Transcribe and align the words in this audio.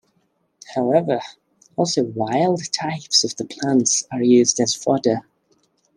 However, 0.73 1.21
also 1.75 2.03
wild 2.05 2.59
types 2.73 3.23
of 3.23 3.35
the 3.35 3.45
plants 3.45 4.03
are 4.11 4.23
used 4.23 4.59
as 4.59 4.73
fodder. 4.73 5.23